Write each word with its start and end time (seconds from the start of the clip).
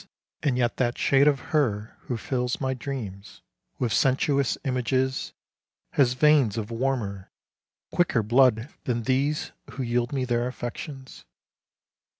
and 0.41 0.57
yet 0.57 0.77
that 0.77 0.97
shade 0.97 1.27
of 1.27 1.39
her 1.53 1.95
Who 2.07 2.17
fills 2.17 2.59
my 2.59 2.73
dreams 2.73 3.43
with 3.77 3.93
sensuous 3.93 4.57
images 4.65 5.31
Has 5.91 6.15
veins 6.15 6.57
of 6.57 6.71
warmer, 6.71 7.31
quicker 7.91 8.23
blood 8.23 8.69
than 8.85 9.03
these 9.03 9.51
Who 9.73 9.83
yield 9.83 10.11
me 10.11 10.25
their 10.25 10.47
affections. 10.47 11.25